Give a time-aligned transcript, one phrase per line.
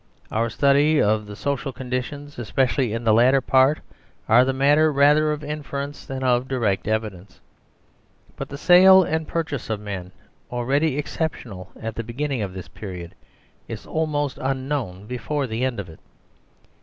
[0.31, 3.81] Our study of their so cial conditions, especially in the latter part,
[4.27, 7.39] are mat ter rather of inference than of direct evidence.
[8.35, 10.11] But the sale and purchase of men,
[10.51, 15.87] already exceptional at the beginning of this period.is almost unknown be fore the end of
[15.87, 15.99] it.